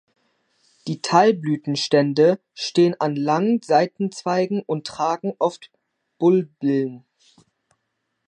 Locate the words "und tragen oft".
4.63-5.69